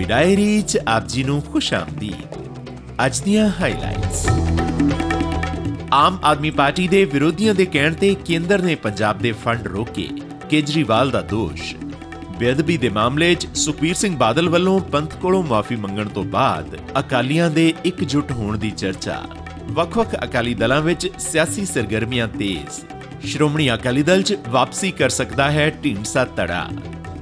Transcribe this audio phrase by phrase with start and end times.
[0.00, 2.36] Punjabi diary 'ਚ ਆਪ ਜੀ ਨੂੰ ਖੁਸ਼ ਆਮਦੀਦ
[3.04, 4.26] ਅੱਜ ਦੀਆਂ ਹਾਈਲਾਈਟਸ
[5.92, 10.08] ਆਮ ਆਦਮੀ ਪਾਰਟੀ ਦੇ ਵਿਰੋਧੀਆਂ ਦੇ ਕਹਿਣ ਤੇ ਕੇਂਦਰ ਨੇ ਪੰਜਾਬ ਦੇ ਫੰਡ ਰੋਕੇ,
[10.50, 11.74] ਕੇਜਰੀਵਾਲ ਦਾ ਦੋਸ਼।
[12.38, 17.50] ਬੇਅਦਬੀ ਦੇ ਮਾਮਲੇ 'ਚ ਸੁਖਬੀਰ ਸਿੰਘ ਬਾਦਲ ਵੱਲੋਂ ਪੰਥ ਕੋਲੋਂ ਮਾਫੀ ਮੰਗਣ ਤੋਂ ਬਾਅਦ ਅਕਾਲੀਆਂ
[17.50, 19.22] ਦੇ ਇਕਜੁੱਟ ਹੋਣ ਦੀ ਚਰਚਾ।
[19.70, 22.80] ਵੱਖ-ਵੱਖ ਅਕਾਲੀ ਦਲਾਂ ਵਿੱਚ ਸਿਆਸੀ ਸਰਗਰਮੀਆਂ ਤੇਜ਼।
[23.26, 26.68] ਸ਼੍ਰੋਮਣੀ ਅਕਾਲੀ ਦਲ 'ਚ ਵਾਪਸੀ ਕਰ ਸਕਦਾ ਹੈ ਢੀਂਡਸਾ ਧੜਾ।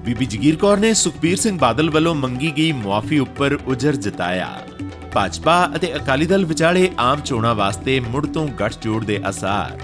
[0.08, 4.60] ਬੀਬੀ ਜਗੀਰ ਕੌਰ ਨੇ ਸੁਖਬੀਰ ਸਿੰਘ ਬਾਦਲ ਵੱਲੋਂ ਮੰਗੀ ਗਈ ਮੁਆਫੀ ਉੱਪਰ ਉਜਰ ਜਤਾਇਆ।
[5.14, 9.80] ਭਾਜਪਾ ਅਤੇ ਅਕਾਲੀ ਦਲ ਵਿਚਾਲੇ ਆਮ ਚੋਣਾਂ ਵਾਸਤੇ ਮੁੜ ਤੋਂ ਗੱਠਜੋੜ ਦੇ ਅਸਾਰ।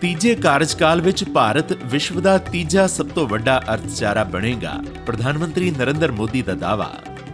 [0.00, 6.12] ਤੀਜੇ ਕਾਰਜਕਾਲ ਵਿੱਚ ਭਾਰਤ ਵਿਸ਼ਵ ਦਾ ਤੀਜਾ ਸਭ ਤੋਂ ਵੱਡਾ ਅਰਥਚਾਰਾ ਬਣੇਗਾ, ਪ੍ਰਧਾਨ ਮੰਤਰੀ ਨਰਿੰਦਰ
[6.12, 6.90] ਮੋਦੀ ਦਾ ਦਾਅਵਾ।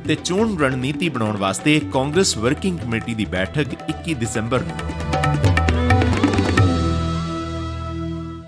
[0.08, 5.09] ਤੇ ਚੋਣ ਰਣਨੀਤੀ ਬਣਾਉਣ ਵਾਸਤੇ ਕਾਂਗਰਸ ਵਰਕਿੰਗ ਕਮੇਟੀ ਦੀ ਬੈਠਕ 21 ਦਸੰਬਰ ਨੂੰ।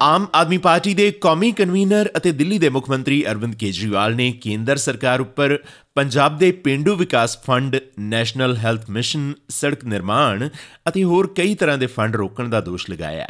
[0.02, 4.76] ਆਮ ਆਦਮੀ ਪਾਰਟੀ ਦੇ ਕੌਮੀ ਕਨਵੀਨਰ ਅਤੇ ਦਿੱਲੀ ਦੇ ਮੁੱਖ ਮੰਤਰੀ ਅਰਵਿੰਦ ਕੇਜਰੀਵਾਲ ਨੇ ਕੇਂਦਰ
[4.76, 5.56] ਸਰਕਾਰ ਉੱਪਰ
[5.94, 10.48] ਪੰਜਾਬ ਦੇ ਪਿੰਡੂ ਵਿਕਾਸ ਫੰਡ, ਨੈਸ਼ਨਲ ਹੈਲਥ ਮਿਸ਼ਨ, ਸੜਕ ਨਿਰਮਾਣ
[10.88, 13.28] ਅਤੇ ਹੋਰ ਕਈ ਤਰ੍ਹਾਂ ਦੇ ਫੰਡ ਰੋਕਣ ਦਾ ਦੋਸ਼ ਲਗਾਇਆ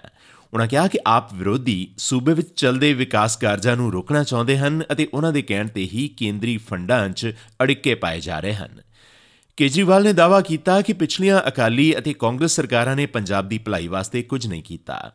[0.52, 5.08] ਉਹਨਾਂ ਕਿਹਾ ਕਿ ਆਪ ਵਿਰੋਧੀ ਸੂਬੇ ਵਿੱਚ ਚੱਲਦੇ ਵਿਕਾਸ ਕਾਰਜਾਂ ਨੂੰ ਰੋਕਣਾ ਚਾਹੁੰਦੇ ਹਨ ਅਤੇ
[5.14, 8.80] ਉਹਨਾਂ ਦੇ ਕਹਿਣ ਤੇ ਹੀ ਕੇਂਦਰੀ ਫੰਡਾਂ 'ਚ ਅੜਿੱਕੇ ਪਾਏ ਜਾ ਰਹੇ ਹਨ।
[9.56, 14.22] ਕੇਜਰੀਵਾਲ ਨੇ ਦਾਅਵਾ ਕੀਤਾ ਕਿ ਪਿਛਲੀਆਂ ਅਕਾਲੀ ਅਤੇ ਕਾਂਗਰਸ ਸਰਕਾਰਾਂ ਨੇ ਪੰਜਾਬ ਦੀ ਭਲਾਈ ਵਾਸਤੇ
[14.22, 15.12] ਕੁਝ ਨਹੀਂ ਕੀਤਾ।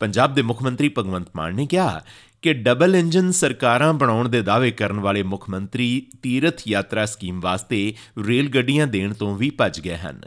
[0.00, 2.00] ਪੰਜਾਬ ਦੇ ਮੁੱਖ ਮੰਤਰੀ ਭਗਵੰਤ ਮਾਨ ਨੇ ਕਿਹਾ
[2.42, 7.94] ਕਿ ਡਬਲ ਇੰਜਨ ਸਰਕਾਰਾਂ ਬਣਾਉਣ ਦੇ ਦਾਅਵੇ ਕਰਨ ਵਾਲੇ ਮੁੱਖ ਮੰਤਰੀ ਤੀਰਥ ਯਾਤਰਾ ਸਕੀਮ ਵਾਸਤੇ
[8.26, 10.20] ਰੇਲ ਗੱਡੀਆਂ ਦੇਣ ਤੋਂ ਵੀ ਭੱਜ ਗਏ ਹਨ।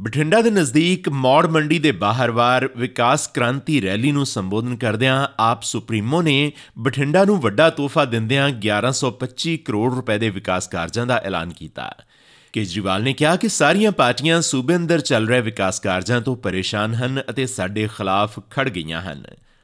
[0.00, 6.22] ਬਠਿੰਡਾ ਦੇ ਨਜ਼ਦੀਕ ਮੌੜ ਮੰਡੀ ਦੇ ਬਾਹਰਵਾਰ ਵਿਕਾਸ ਕ੍ਰਾਂਤੀ ਰੈਲੀ ਨੂੰ ਸੰਬੋਧਨ ਕਰਦਿਆਂ ਆਪ ਸੁਪਰੀਮੋ
[6.22, 11.94] ਨੇ ਬਠਿੰਡਾ ਨੂੰ ਵੱਡਾ ਤੋਹਫਾ ਦਿੰਦਿਆਂ 1125 ਕਰੋੜ ਰੁਪਏ ਦੇ ਵਿਕਾਸ ਕਾਰਜਾਂ ਦਾ ਐਲਾਨ ਕੀਤਾ।
[12.55, 17.21] ਕੇਜਰੀਵਾਲ ਨੇ ਕਿਹਾ ਕਿ ਸਾਰੀਆਂ ਪਾਰਟੀਆਂ ਸੂਬੇ ਅੰਦਰ ਚੱਲ ਰਹੇ ਵਿਕਾਸ ਕਾਰਜਾਂ ਤੋਂ ਪਰੇਸ਼ਾਨ ਹਨ
[17.29, 19.23] ਅਤੇ ਸਾਡੇ ਖਿਲਾਫ ਖੜ ਗਈਆਂ ਹਨ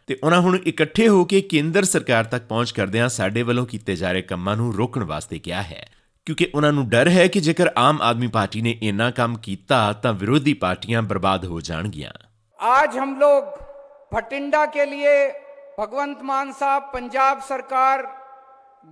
[0.09, 4.11] ਤੇ ਉਹਨਾਂ ਹੁਣ ਇਕੱਠੇ ਹੋ ਕੇ ਕੇਂਦਰ ਸਰਕਾਰ ਤੱਕ ਪਹੁੰਚ ਕਰਦਿਆਂ ਸਾਡੇ ਵੱਲੋਂ ਕੀਤੇ ਜਾ
[4.11, 5.85] ਰਹੇ ਕੰਮਾਂ ਨੂੰ ਰੋਕਣ ਵਾਸਤੇ ਕਿਹਾ ਹੈ
[6.27, 10.13] ਕਿਉਂਕਿ ਉਹਨਾਂ ਨੂੰ ਡਰ ਹੈ ਕਿ ਜੇਕਰ ਆਮ ਆਦਮੀ ਪਾਰਟੀ ਨੇ ਇੰਨਾ ਕੰਮ ਕੀਤਾ ਤਾਂ
[10.13, 12.11] ਵਿਰੋਧੀ ਪਾਰਟੀਆਂ ਬਰਬਾਦ ਹੋ ਜਾਣਗੀਆਂ
[12.59, 13.49] आज हम लोग
[14.11, 15.11] भटिंडा के लिए
[15.77, 18.03] भगवंत मान साहब पंजाब सरकार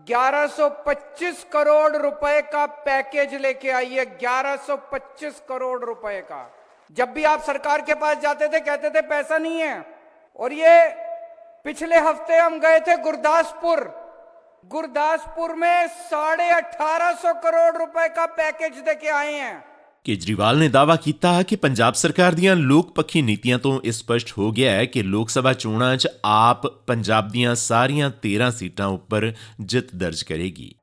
[0.08, 6.54] 1125 करोड़ रुपए का पैकेज लेके आई है 1125 करोड़ रुपए का।
[6.92, 9.84] जब भी आप सरकार के पास जाते थे, कहते थे, पैसा नहीं है।
[10.36, 10.88] और ये
[11.64, 14.00] पिछले हफ़्ते हम गए थे गुरदासपुर।
[14.66, 19.69] गुरदासपुर में साढ़े अठारह करोड़ रुपए का पैकेज देके आए हैं।
[20.04, 24.50] ਕੇਜਰੀਵਾਲ ਨੇ ਦਾਅਵਾ ਕੀਤਾ ਕਿ ਪੰਜਾਬ ਸਰਕਾਰ ਦੀਆਂ ਲੋਕ ਪੱਖੀ ਨੀਤੀਆਂ ਤੋਂ ਇਹ ਸਪਸ਼ਟ ਹੋ
[24.52, 29.94] ਗਿਆ ਹੈ ਕਿ ਲੋਕ ਸਭਾ ਚੋਣਾਂ 'ਚ ਆਪ ਪੰਜਾਬ ਦੀਆਂ ਸਾਰੀਆਂ 13 ਸੀਟਾਂ ਉੱਪਰ ਜਿੱਤ
[29.94, 30.74] ਦਰਜ ਕਰੇਗੀ।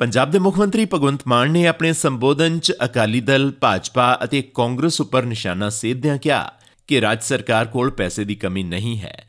[0.00, 5.00] ਪੰਜਾਬ ਦੇ ਮੁੱਖ ਮੰਤਰੀ ਭਗਵੰਤ ਮਾਨ ਨੇ ਆਪਣੇ ਸੰਬੋਧਨ 'ਚ ਅਕਾਲੀ ਦਲ, ਭਾਜਪਾ ਅਤੇ ਕਾਂਗਰਸ
[5.00, 6.52] ਉੱਪਰ ਨਿਸ਼ਾਨਾ ਸੇਧਦਿਆਂ ਕਿਹਾ
[6.88, 9.26] ਕਿ ਰਾਜ ਸਰਕਾਰ ਕੋਲ ਪੈਸੇ ਦੀ ਕਮੀ ਨਹੀਂ ਹੈ।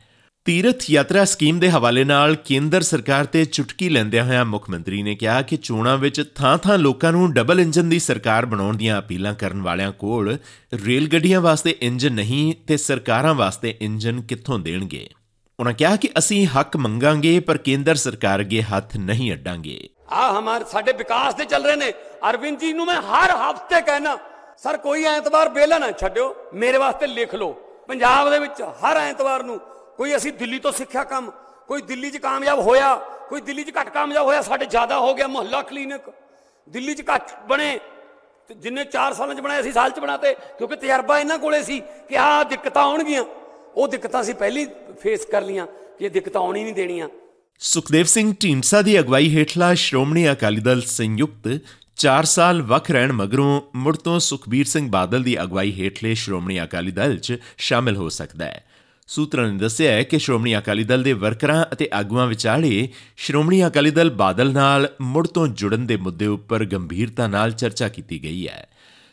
[0.48, 5.14] ਤੀਰਥ ਯਾਤਰਾ ਸਕੀਮ ਦੇ ਹਵਾਲੇ ਨਾਲ ਕੇਂਦਰ ਸਰਕਾਰ ਤੇ ਚੁਟਕੀ ਲੈਂਦਿਆਂ ਹੋਇਆਂ ਮੁੱਖ ਮੰਤਰੀ ਨੇ
[5.14, 9.62] ਕਿਹਾ ਕਿ ਚੋਣਾਂ ਵਿੱਚ ਥਾਂ-ਥਾਂ ਲੋਕਾਂ ਨੂੰ ਡਬਲ ਇੰਜਨ ਦੀ ਸਰਕਾਰ ਬਣਾਉਣ ਦੀਆਂ ਅਪੀਲਾਂ ਕਰਨ
[9.62, 10.38] ਵਾਲਿਆਂ ਕੋਲ
[10.86, 15.08] ਰੇਲ ਗੱਡੀਆਂ ਵਾਸਤੇ ਇੰਜਨ ਨਹੀਂ ਤੇ ਸਰਕਾਰਾਂ ਵਾਸਤੇ ਇੰਜਨ ਕਿੱਥੋਂ ਦੇਣਗੇ?
[15.60, 20.64] ਉਹਨਾਂ ਕਿਹਾ ਕਿ ਅਸੀਂ ਹੱਕ ਮੰਗਾਂਗੇ, ਪਰ ਕੇਂਦਰ ਸਰਕਾਰ ਅੱਗੇ ਹੱਥ ਨਹੀਂ ਅੱਡਾਂਗੇ। ਆ ਹਮਾਰੇ
[20.70, 21.90] ਸਾਡੇ ਵਿਕਾਸ ਦੇ ਚੱਲ ਰਹੇ ਨੇ।
[22.30, 24.18] ਅਰਵਿੰਦ ਜੀ ਨੂੰ ਮੈਂ ਹਰ ਹਫ਼ਤੇ ਕਹਿਣਾ
[24.62, 27.56] ਸਰ, ਕੋਈ ਐਤਵਾਰ ਬੇਲਾ ਨਾ ਛੱਡਿਓ। ਮੇਰੇ ਵਾਸਤੇ ਲਿਖ ਲਓ।
[27.88, 29.60] ਪੰਜਾਬ ਦੇ ਵਿੱਚ ਹਰ ਐਤਵਾਰ ਨੂੰ
[29.98, 31.30] ਕੋਈ ਅਸੀਂ ਦਿੱਲੀ ਤੋਂ ਸਿੱਖਿਆ ਕੰਮ,
[31.68, 32.94] ਕੋਈ ਦਿੱਲੀ 'ਚ ਕਾਮਯਾਬ ਹੋਇਆ,
[33.28, 36.02] ਕੋਈ ਦਿੱਲੀ 'ਚ ਘੱਟ ਕਾਮਯਾਬ ਹੋਇਆ, ਸਾਡੇ ਜ਼ਿਆਦਾ ਹੋ ਗਿਆ ਮੁਹੱਲਾ ਕਲੀਨਿਕ।
[36.68, 37.78] ਦਿੱਲੀ 'ਚ ਘੱਟ ਬਣੇ,
[38.48, 41.80] ਤੇ ਜਿੰਨੇ 4 ਸਾਲਾਂ 'ਚ ਬਣਾਏ ਅਸੀਂ, ਸਾਲ 'ਚ ਬਣਾਤੇ, ਕਿਉਂਕਿ ਤਜਰਬਾ ਇਹਨਾਂ ਕੋਲੇ ਸੀ
[41.80, 43.24] ਕਿ ਆਹ ਦਿੱਕਤਾਂ ਆਉਣਗੀਆਂ।
[43.76, 44.66] ਉਹ ਦਿੱਕਤਾਂ ਅਸੀਂ ਪਹਿਲੀ
[45.02, 47.08] ਫੇਸ ਕਰ ਲੀਆਂ ਕਿ ਇਹ ਦਿੱਕਤਾਂ ਆਉਣੀ ਨਹੀਂ ਦੇਣੀਆਂ।
[47.58, 51.60] ਸੁਖਦੇਵ ਸਿੰਘ ਢੀਂਡਸਾ ਦੀ ਅਗਵਾਈ ਹੇਠਲਾ ਸ਼੍ਰੋਮਣੀ ਅਕਾਲੀ ਦਲ ਸੰਯੁਕਤ
[51.96, 56.90] 4 ਸਾਲ ਵੱਖ ਰਹਿਣ ਮਗਰੋਂ ਮੁੜ ਤੋਂ ਸੁਖਬੀਰ ਸਿੰਘ ਬਾਦਲ ਦੀ ਅਗਵਾਈ ਹੇਠਲੇ ਸ਼੍ਰੋਮਣੀ ਅਕਾਲੀ
[56.90, 58.67] ਦਲ 'ਚ ਸ਼ਾਮਿਲ ਹੋ ਸਕਦਾ ਹੈ।
[59.08, 63.90] ਸੂਤਰਾਂ ਨੇ ਦੱਸਿਆ ਹੈ ਕਿ ਸ਼੍ਰੋਮਣੀ ਅਕਾਲੀ ਦਲ ਦੇ ਵਰਕਰਾਂ ਅਤੇ ਆਗੂਆਂ ਵਿਚਾਲੇ ਸ਼੍ਰੋਮਣੀ ਅਕਾਲੀ
[63.90, 68.68] ਦਲ ਬਾਦਲ ਨਾਲ ਮੁੜ ਤੋਂ ਜੁੜਨ ਦੇ ਮੁੱਦੇ ਉੱਪਰ ਗੰਭੀਰਤਾ ਨਾਲ ਚਰਚਾ ਕੀਤੀ ਗਈ ਹੈ।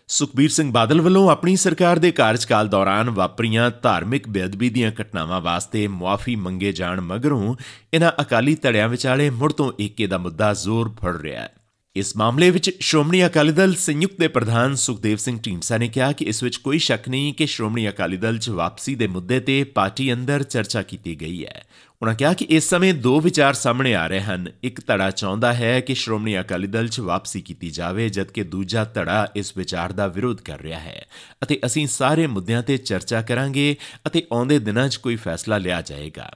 [0.07, 5.87] ਸੁਖਬੀਰ ਸਿੰਘ ਬਾਦਲ ਵੱਲੋਂ ਆਪਣੀ ਸਰਕਾਰ ਦੇ ਕਾਰਜਕਾਲ ਦੌਰਾਨ ਵਾਪਰੀਆਂ ਧਾਰਮਿਕ ਬੇਅਦਬੀ ਦੀਆਂ ਘਟਨਾਵਾਂ ਵਾਸਤੇ
[5.87, 7.55] ਮੁਆਫੀ ਮੰਗੇ ਜਾਣ ਮਗਰੋਂ
[7.93, 11.53] ਇਹਨਾਂ ਅਕਾਲੀ ਧੜਿਆਂ ਵਿਚਾਲੇ ਮੁੜ ਤੋਂ ਏਕੇ ਦਾ ਮੁੱਦਾ ਜ਼ੋਰ ਫੜ ਰਿਹਾ ਹੈ।
[11.95, 16.25] ਇਸ ਮਾਮਲੇ ਵਿੱਚ ਸ਼੍ਰੋਮਣੀ ਅਕਾਲੀ ਦਲ ਸੰਯੁਕਤ ਦੇ ਪ੍ਰਧਾਨ ਸੁਖਦੇਵ ਸਿੰਘ ਢੀਂਡਸਾ ਨੇ ਕਿਹਾ ਕਿ
[16.25, 20.13] ਇਸ ਵਿੱਚ ਕੋਈ ਸ਼ੱਕ ਨਹੀਂ ਕਿ ਸ਼੍ਰੋਮਣੀ ਅਕਾਲੀ ਦਲ 'ਚ ਵਾਪਸੀ ਦੇ ਮੁੱਦੇ ਤੇ ਪਾਰਟੀ
[20.13, 21.63] ਅੰਦਰ ਚਰਚਾ ਕੀਤੀ ਗਈ ਹੈ।
[22.01, 25.79] ਉਹਨਾਂ ਕਿਹਾ ਕਿ ਇਸ ਸਮੇਂ ਦੋ ਵਿਚਾਰ ਸਾਹਮਣੇ ਆ ਰਹੇ ਹਨ। ਇੱਕ ਧੜਾ ਚਾਹੁੰਦਾ ਹੈ
[25.79, 30.41] ਕਿ ਸ਼੍ਰੋਮਣੀ ਅਕਾਲੀ ਦਲ 'ਚ ਵਾਪਸੀ ਕੀਤੀ ਜਾਵੇ, ਜਦਕਿ ਦੂਜਾ ਧੜਾ ਇਸ ਵਿਚਾਰ ਦਾ ਵਿਰੋਧ
[30.41, 31.05] ਕਰ ਰਿਹਾ ਹੈ
[31.43, 33.75] ਅਤੇ ਅਸੀਂ ਸਾਰੇ ਮੁੱਦਿਆਂ ਤੇ ਚਰਚਾ ਕਰਾਂਗੇ
[34.07, 36.31] ਅਤੇ ਆਉਂਦੇ ਦਿਨਾਂ 'ਚ ਕੋਈ ਫੈਸਲਾ ਲਿਆ ਜਾਏਗਾ।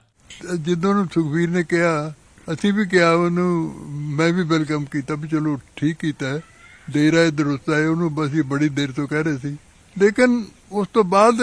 [0.62, 2.12] ਜਦੋਂ ਨੂੰ ਸੁਖਵੀਰ ਨੇ ਕਿਹਾ
[2.52, 6.40] ਅਸੀਂ ਵੀ ਕਿਹਾ ਉਹਨੂੰ ਮੈਂ ਵੀ ਵੈਲਕਮ ਕੀਤਾ ਵੀ ਚਲੋ ਠੀਕ ਕੀਤਾ ਹੈ।
[6.90, 9.56] ਦੇਰ ਆਏ ਦਰੁਸਤ ਆਏ ਉਹਨੂੰ ਬਸ ਇਹ ਬੜੀ ਦੇਰ ਤੋਂ ਕਹਿ ਰਹੇ ਸੀ।
[9.98, 11.34] ਲੇਕਿਨ ਉਸ ਤੋਂ ਬਾਅਦ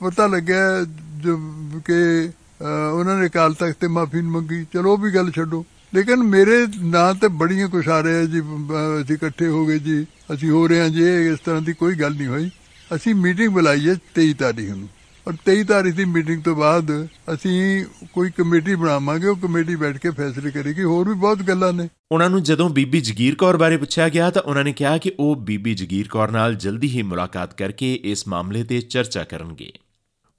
[0.00, 0.84] ਪਤਾ ਲੱਗਿਆ
[1.18, 1.36] ਜੋ
[1.84, 6.16] ਕਿ ਅਹ, ਉਹਨਾਂ ਨੇ ਕਾਲ ਤਖਤ ਤੇ ਮਾਫੀ ਮੰਗੀ। ਚਲੋ ਉਹ ਵੀ ਗੱਲ ਛੱਡੋ। ਲੇਕਿਨ
[6.16, 10.50] ਮੇਰੇ ਨਾਂ ਤੇ ਬੜੀਆਂ ਕੁਛ ਆ ਰਿਹਾ ਜੀ ਅਹ ਅਸੀਂ ਇਕੱਠੇ ਹੋ ਗਏ ਜੀ। ਅਸੀਂ
[10.50, 12.50] ਹੋ ਰਹੇ ਹਾਂ ਜੀ ਇਹ ਇਸ ਤਰ੍ਹਾਂ ਦੀ ਕੋਈ ਗੱਲ ਨਹੀਂ ਹੋਈ।
[12.94, 14.88] ਅਸੀਂ ਮੀਟਿੰਗ ਬੁਲਾਈ ਹੈ 23 ਤਾਰੀਖ ਨੂੰ।
[15.28, 20.10] ਔਰ 23 ਤਾਰੀਖ ਦੀ ਮੀਟਿੰਗ ਤੋਂ ਬਾਅਦ ਅਸੀਂ ਕੋਈ ਕਮੇਟੀ ਬਣਾਵਾਂਗੇ, ਉਹ ਕਮੇਟੀ ਬੈਠ ਕੇ
[20.10, 24.08] ਫੈਸਲੇ ਕਰੇਗੀ, ਹੋਰ ਵੀ ਬਹੁਤ ਗੱਲਾਂ ਨੇ। ਉਹਨਾਂ ਨੂੰ ਜਦੋਂ ਬੀਬੀ ਜਗੀਰ ਕੌਰ ਬਾਰੇ ਪੁੱਛਿਆ
[24.08, 27.94] ਗਿਆ ਤਾਂ ਉਹਨਾਂ ਨੇ ਕਿਹਾ ਕਿ ਉਹ ਬੀਬੀ ਜਗੀਰ ਕੌਰ ਨਾਲ ਜਲਦੀ ਹੀ ਮੁਲਾਕਾਤ ਕਰਕੇ
[27.94, 29.72] ਇਸ ਮਾਮਲੇ ਤੇ ਚਰਚਾ ਕਰਨਗੇ।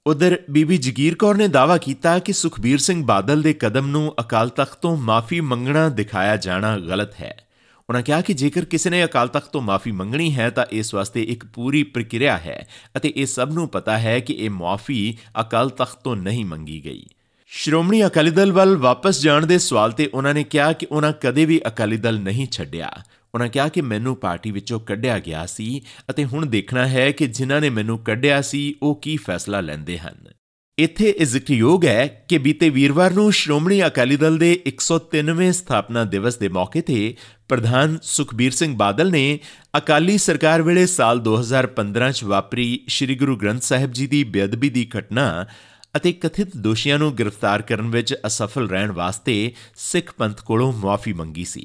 [0.06, 4.48] ਉਧਰ ਬੀਬੀ ਜਗੀਰ ਕੌਰ ਨੇ ਦਾਅਵਾ ਕੀਤਾ ਕਿ ਸੁਖਬੀਰ ਸਿੰਘ ਬਾਦਲ ਦੇ ਕਦਮ ਨੂੰ ਅਕਾਲ
[4.48, 7.45] ਤਖਤ ਤੋਂ ਮਾਫੀ ਮੰਗਣਾ ਦਿਖਾਇਆ ਜਾਣਾ ਗਲਤ ਹੈ।
[7.90, 11.22] ਉਹਨਾਂ ਕਿਹਾ ਕਿ ਜੇਕਰ ਕਿਸੇ ਨੇ ਅਕਾਲ ਤਖਤ ਤੋਂ ਮਾਫੀ ਮੰਗਣੀ ਹੈ ਤਾਂ ਇਸ ਵਾਸਤੇ
[11.22, 12.66] ਇੱਕ ਪੂਰੀ ਪ੍ਰਕਿਰਿਆ ਹੈ
[12.96, 17.06] ਅਤੇ ਇਹ ਸਭ ਨੂੰ ਪਤਾ ਹੈ ਕਿ ਇਹ ਮਾਫੀ ਅਕਾਲ ਤਖਤ ਤੋਂ ਨਹੀਂ ਮੰਗੀ ਗਈ।
[17.46, 21.44] ਸ਼੍ਰੋਮਣੀ ਅਕਾਲੀ ਦਲ ਵੱਲ ਵਾਪਸ ਜਾਣ ਦੇ ਸਵਾਲ ਤੇ ਉਹਨਾਂ ਨੇ ਕਿਹਾ ਕਿ ਉਹਨਾਂ ਕਦੇ
[21.44, 22.90] ਵੀ ਅਕਾਲੀ ਦਲ ਨਹੀਂ ਛੱਡਿਆ।
[23.34, 27.60] ਉਹਨਾਂ ਕਿਹਾ ਕਿ ਮੈਨੂੰ ਪਾਰਟੀ ਵਿੱਚੋਂ ਕੱਢਿਆ ਗਿਆ ਸੀ ਅਤੇ ਹੁਣ ਦੇਖਣਾ ਹੈ ਕਿ ਜਿਨ੍ਹਾਂ
[27.60, 30.35] ਨੇ ਮੈਨੂੰ ਕੱਢਿਆ ਸੀ, ਉਹ ਕੀ ਫੈਸਲਾ ਲੈਂਦੇ ਹਨ।
[30.78, 36.36] ਇੱਥੇ ਇਹ ਜ਼ਿਕਰਯੋਗ ਹੈ ਕਿ ਬੀਤੇ ਵੀਰਵਾਰ ਨੂੰ ਸ਼੍ਰੋਮਣੀ ਅਕਾਲੀ ਦਲ ਦੇ 103ਵੇਂ ਸਥਾਪਨਾ ਦਿਵਸ
[36.36, 37.14] ਦੇ ਮੌਕੇ ਤੇ
[37.48, 39.38] ਪ੍ਰਧਾਨ ਸੁਖਬੀਰ ਸਿੰਘ ਬਾਦਲ ਨੇ
[39.78, 44.88] ਅਕਾਲੀ ਸਰਕਾਰ ਵੇਲੇ ਸਾਲ 2015 ਚ ਵਾਪਰੀ ਸ੍ਰੀ ਗੁਰੂ ਗ੍ਰੰਥ ਸਾਹਿਬ ਜੀ ਦੀ ਬੇਅਦਬੀ ਦੀ
[44.98, 45.46] ਘਟਨਾ
[45.96, 51.44] ਅਤੇ ਕਥਿਤ ਦੋਸ਼ੀਆਂ ਨੂੰ ਗ੍ਰਿਫਤਾਰ ਕਰਨ ਵਿੱਚ ਅਸਫਲ ਰਹਿਣ ਵਾਸਤੇ ਸਿੱਖ ਪੰਥ ਕੋਲੋਂ ਮੁਆਫੀ ਮੰਗੀ
[51.44, 51.64] ਸੀ।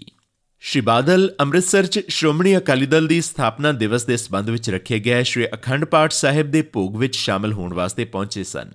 [0.60, 5.24] ਸ਼੍ਰੀ ਬਾਦਲ ਅੰਮ੍ਰਿਤਸਰ 'ਚ ਸ਼੍ਰੋਮਣੀ ਅਕਾਲੀ ਦਲ ਦੀ ਸਥਾਪਨਾ ਦਿਵਸ ਦੇ ਸਬੰਧ ਵਿੱਚ ਰੱਖੇ ਗਏ
[5.24, 8.72] ਸ਼੍ਰੀ ਅਖੰਡ ਪਾਠ ਸਾਹਿਬ ਦੇ ਭੋਗ ਵਿੱਚ ਸ਼ਾਮਲ ਹੋਣ ਵਾਸਤੇ ਪਹੁੰਚੇ ਸਨ।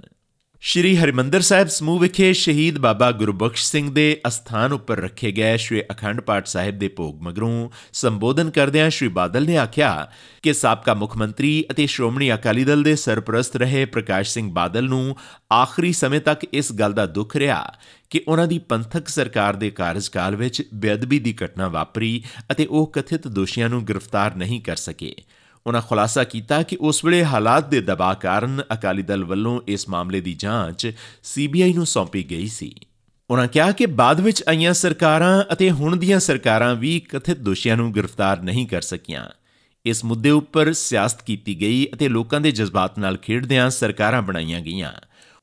[0.61, 5.82] ਸ਼੍ਰੀ ਹਰਿਮੰਦਰ ਸਾਹਿਬ ਸਮੂਹ ਵਿਖੇ ਸ਼ਹੀਦ ਬਾਬਾ ਗੁਰਬਖਸ਼ ਸਿੰਘ ਦੇ ਅਸਥਾਨ ਉੱਪਰ ਰੱਖੇ ਗਏ ਸ਼੍ਰੀ
[5.93, 10.12] ਅਖੰਡ ਪਾਠ ਸਾਹਿਬ ਦੇ ਭੋਗ ਮਗਰੋਂ ਸੰਬੋਧਨ ਕਰਦਿਆਂ ਸ਼੍ਰੀ ਬਾਦਲ ਨੇ ਆਖਿਆ
[10.43, 15.17] ਕਿ ਸਾਬਕਾ ਮੁੱਖ ਮੰਤਰੀ ਅਤੇ ਸ਼੍ਰੋਮਣੀ ਅਕਾਲੀ ਦਲ ਦੇ ਸਰਪ੍ਰਸਤ ਰਹੇ ਪ੍ਰਕਾਸ਼ ਸਿੰਘ ਬਾਦਲ ਨੂੰ
[15.53, 17.73] ਆਖਰੀ ਸਮੇਂ ਤੱਕ ਇਸ ਗੱਲ ਦਾ ਦੁੱਖ ਰਿਹਾ
[18.11, 22.23] ਕਿ ਉਹਨਾਂ ਦੀ ਪੰਥਕ ਸਰਕਾਰ ਦੇ ਕਾਰਜਕਾਲ ਵਿੱਚ ਬੇਅਦਬੀ ਦੀ ਘਟਨਾ ਵਾਪਰੀ
[22.53, 25.14] ਅਤੇ ਉਹ ਕਥਿਤ ਦੋਸ਼ੀਆਂ ਨੂੰ ਗ੍ਰਿਫਤਾਰ ਨਹੀਂ ਕਰ ਸਕੇ।
[25.67, 30.21] ਉਹਨਾਂ ਖੁਲਾਸਾ ਕੀਤਾ ਕਿ ਉਸ ਵੇਲੇ ਹਾਲਾਤ ਦੇ ਦਬਾਅ ਕਾਰਨ ਅਕਾਲੀ ਦਲ ਵੱਲੋਂ ਇਸ ਮਾਮਲੇ
[30.21, 30.93] ਦੀ ਜਾਂਚ
[31.23, 32.75] ਸੀਬੀਆਈ ਨੂੰ ਸੌਂਪੀ ਗਈ ਸੀ।
[33.31, 37.95] ਉਹਨਾਂ ਕਿਹਾ ਕਿ ਬਾਅਦ ਵਿੱਚ ਆਈਆਂ ਸਰਕਾਰਾਂ ਅਤੇ ਹੁਣ ਦੀਆਂ ਸਰਕਾਰਾਂ ਵੀ ਕਥਿਤ ਦੋਸ਼ੀਆਂ ਨੂੰ
[37.95, 39.27] ਗ੍ਰਿਫਤਾਰ ਨਹੀਂ ਕਰ ਸਕੀਆਂ।
[39.87, 44.93] ਇਸ ਮੁੱਦੇ ਉੱਪਰ ਸਿਆਸਤ ਕੀਤੀ ਗਈ ਅਤੇ ਲੋਕਾਂ ਦੇ ਜਜ਼ਬਾਤ ਨਾਲ ਖੇਡਦਿਆਂ ਸਰਕਾਰਾਂ ਬਣਾਈਆਂ ਗਈਆਂ।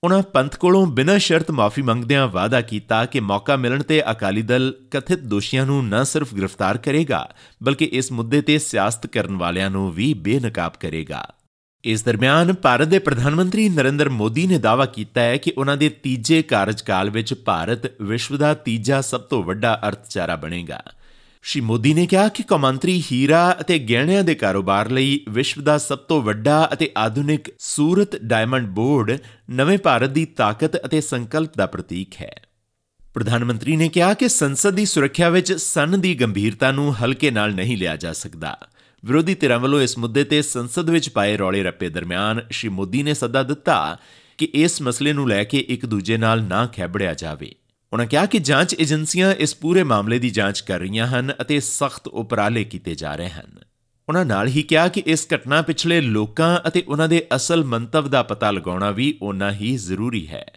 [0.03, 4.73] ਉਹਨਾਂ ਪੰਥ ਕੋਲੋਂ ਬਿਨਾਂ ਸ਼ਰਤ ਮਾਫੀ ਮੰਗਦਿਆਂ ਵਾਅਦਾ ਕੀਤਾ ਕਿ ਮੌਕਾ ਮਿਲਣ ਤੇ ਅਕਾਲੀ ਦਲ
[4.91, 7.27] ਕਥਿਤ ਦੋਸ਼ੀਆਂ ਨੂੰ ਨਾ ਸਿਰਫ ਗ੍ਰਿਫਤਾਰ ਕਰੇਗਾ,
[7.63, 11.25] ਬਲਕਿ ਇਸ ਮੁੱਦੇ ਤੇ ਸਿਆਸਤ ਕਰਨ ਵਾਲਿਆਂ ਨੂੰ ਵੀ ਬੇਨਕਾਬ ਕਰੇਗਾ।
[11.83, 15.89] ਇਸ ਦਰਮਿਆਨ ਭਾਰਤ ਦੇ ਪ੍ਰਧਾਨ ਮੰਤਰੀ ਨਰਿੰਦਰ ਮੋਦੀ ਨੇ ਦਾਅਵਾ ਕੀਤਾ ਹੈ ਕਿ ਉਹਨਾਂ ਦੇ
[15.89, 20.83] ਤੀਜੇ ਕਾਰਜਕਾਲ ਵਿੱਚ ਭਾਰਤ ਵਿਸ਼ਵ ਦਾ ਤੀਜਾ ਸਭ ਤੋਂ ਵੱਡਾ ਅਰਥਚਾਰਾ ਬਣੇਗਾ।
[21.45, 25.97] ਸ਼੍ਰੀ ਮੋਦੀ ਨੇ ਕਿਹਾ ਕਿ ਕੌਮਾਂਤਰੀ ਹੀਰਾ ਅਤੇ ਗਹਿਣਿਆਂ ਦੇ ਕਾਰੋਬਾਰ ਲਈ ਵਿਸ਼ਵ ਦਾ ਸਭ
[25.97, 29.17] ਤੋਂ ਵੱਡਾ ਅਤੇ ਆਧੁਨਿਕ ਸੂਰਤ ਡਾਇਮੰਡ ਬੋਰਡ
[29.49, 32.41] ਨਵੇਂ ਭਾਰਤ ਦੀ ਤਾਕਤ ਅਤੇ ਸੰਕਲਪ ਦਾ ਪ੍ਰਤੀਕ ਹੈ।
[33.13, 37.53] ਪ੍ਰਧਾਨ ਮੰਤਰੀ ਨੇ ਕਿਹਾ ਕਿ ਸੰਸਦ ਦੀ ਸੁਰੱਖਿਆ ਵਿੱਚ ਸਨ ਦੀ ਗੰਭੀਰਤਾ ਨੂੰ ਹਲਕੇ ਨਾਲ
[37.53, 38.57] ਨਹੀਂ ਲਿਆ ਜਾ ਸਕਦਾ।
[39.05, 43.13] ਵਿਰੋਧੀ ਧਿਰਾਂ ਵੱਲੋਂ ਇਸ ਮੁੱਦੇ ਤੇ ਸੰਸਦ ਵਿੱਚ ਪਾਏ ਰੌਲੇ ਰੱਪੇ ਦਰਮਿਆਨ ਸ਼੍ਰੀ ਮੋਦੀ ਨੇ
[43.13, 43.97] ਸੱਦਾ ਦਿੱਤਾ
[44.37, 47.55] ਕਿ ਇਸ ਮਸਲੇ ਨੂੰ ਲੈ ਕੇ ਇੱਕ ਦੂਜੇ ਨਾਲ ਨਾ ਖੈਬੜਿਆ ਜਾਵੇ।
[47.93, 52.07] ਉਹਨਾਂ ਕਿਹਾ ਕਿ ਜਾਂਚ ਏਜੰਸੀਆਂ ਇਸ ਪੂਰੇ ਮਾਮਲੇ ਦੀ ਜਾਂਚ ਕਰ ਰਹੀਆਂ ਹਨ ਅਤੇ ਸਖਤ
[52.07, 53.59] ਉਪਰਾਲੇ ਕੀਤੇ ਜਾ ਰਹੇ ਹਨ।
[54.09, 58.23] ਉਹਨਾਂ ਨਾਲ ਹੀ ਕਿਹਾ ਕਿ ਇਸ ਘਟਨਾ ਪਿਛਲੇ ਲੋਕਾਂ ਅਤੇ ਉਹਨਾਂ ਦੇ ਅਸਲ ਮੰਤਵ ਦਾ
[58.23, 60.53] ਪਤਾ ਲਗਾਉਣਾ ਵੀ ਓਨਾ ਹੀ ਜ਼ਰੂਰੀ ਹੈ।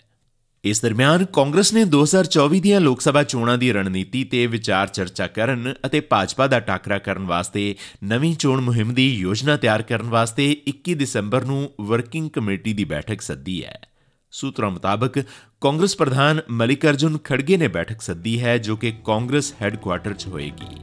[0.65, 5.75] ਇਸ ਦਰਮਿਆਨ ਕਾਂਗਰਸ ਨੇ 2024 ਦੀਆਂ ਲੋਕ ਸਭਾ ਚੋਣਾਂ ਦੀ ਰਣਨੀਤੀ ਤੇ ਵਿਚਾਰ ਚਰਚਾ ਕਰਨ
[5.87, 7.75] ਅਤੇ ਭਾਜਪਾ ਦਾ ਟਾਕਰਾ ਕਰਨ ਵਾਸਤੇ
[8.05, 13.21] ਨਵੀਂ ਚੋਣ ਮੁਹਿੰਮ ਦੀ ਯੋਜਨਾ ਤਿਆਰ ਕਰਨ ਵਾਸਤੇ 21 ਦਸੰਬਰ ਨੂੰ ਵਰਕਿੰਗ ਕਮੇਟੀ ਦੀ ਬੈਠਕ
[13.21, 13.81] ਸੱਦੀ ਹੈ।
[14.32, 15.19] ਸੂਤਰਾਂ ਮੁਤਾਬਕ
[15.62, 20.77] ਕਾਂਗਰਸ ਪ੍ਰਧਾਨ ਮਲਿਕਾਰਜੁਨ ਖੜਗੇ ਨੇ ਬੈਠਕ ਸੱਦੀ ਹੈ ਜੋ ਕਿ ਕਾਂਗਰਸ ਹੈੱਡਕੁਆਰਟਰ 'ਚ ਹੋਏਗੀ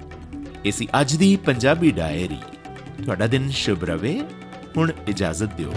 [0.66, 2.40] ਇਸੀ ਅੱਜ ਦੀ ਪੰਜਾਬੀ ਡਾਇਰੀ
[3.04, 4.20] ਤੁਹਾਡਾ ਦਿਨ ਸ਼ੁਭ ਰਵੇ
[4.78, 5.74] ਹੁਣ ਇਜਾਜ਼ਤ ਦਿਓ